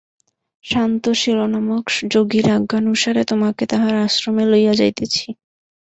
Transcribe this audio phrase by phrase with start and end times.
[0.65, 5.25] শান্তশীলনামক যোগীর আজ্ঞানুসারে তোমাকে তাঁহার আশ্রমে লইয়া যাইতেছি।